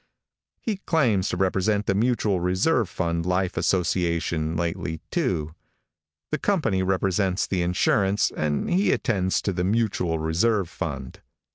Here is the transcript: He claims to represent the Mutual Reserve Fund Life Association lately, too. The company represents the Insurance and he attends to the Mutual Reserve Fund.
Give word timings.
He 0.59 0.77
claims 0.77 1.29
to 1.29 1.37
represent 1.37 1.85
the 1.85 1.93
Mutual 1.93 2.39
Reserve 2.39 2.89
Fund 2.89 3.23
Life 3.23 3.55
Association 3.55 4.55
lately, 4.57 4.99
too. 5.11 5.53
The 6.31 6.39
company 6.39 6.81
represents 6.81 7.45
the 7.45 7.61
Insurance 7.61 8.31
and 8.35 8.67
he 8.67 8.91
attends 8.91 9.43
to 9.43 9.53
the 9.53 9.63
Mutual 9.63 10.17
Reserve 10.17 10.69
Fund. 10.69 11.21